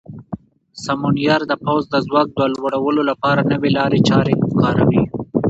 [0.85, 5.03] سمونیار د پوځ د ځواک د لوړولو لپاره نوې لارې چارې کاروي.